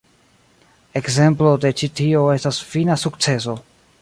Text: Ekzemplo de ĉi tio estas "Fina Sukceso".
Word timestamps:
Ekzemplo 1.01 1.51
de 1.67 1.71
ĉi 1.83 1.91
tio 2.01 2.25
estas 2.39 2.63
"Fina 2.73 3.01
Sukceso". 3.05 3.59